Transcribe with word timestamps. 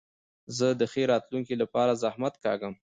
زه 0.57 0.67
د 0.79 0.81
ښې 0.91 1.03
راتلونکي 1.11 1.53
له 1.61 1.65
پاره 1.73 1.93
زحمت 2.03 2.33
کاږم. 2.43 2.73